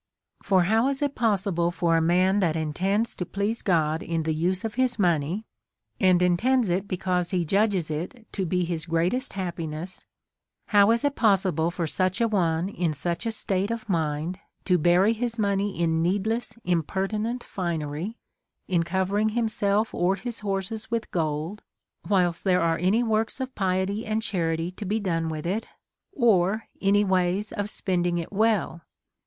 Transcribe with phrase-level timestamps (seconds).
[0.43, 4.23] 17 For how is it possible for a man that intends to please God in
[4.23, 5.45] the use of his money,
[5.99, 10.07] and intends it be cause he judges it to be his gTeatest happiness,
[10.69, 14.79] how is it possible for such a one in such a state of mind to
[14.79, 18.17] bury his money in needless impertinent finery,
[18.67, 21.61] in co vering himself or his horses with gold,
[22.09, 25.67] whilst there are any works of piety and charity to be done with it,
[26.11, 28.81] or any ways of spending it well?